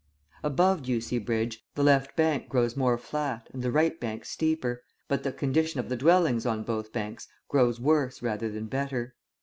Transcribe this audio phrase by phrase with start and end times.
[0.41, 5.21] Above Ducie Bridge, the left bank grows more flat and the right bank steeper, but
[5.21, 9.13] the condition of the dwellings on both banks grows worse rather than better.